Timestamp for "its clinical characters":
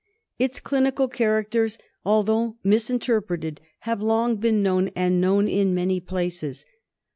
0.39-1.77